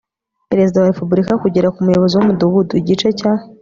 perezida 0.49 0.77
wa 0.79 0.91
repubulika 0.91 1.33
kugera 1.43 1.71
ku 1.73 1.79
muyobozi 1.85 2.13
w'umudugudu. 2.15 2.73
igice 2.81 3.07
cya 3.19 3.33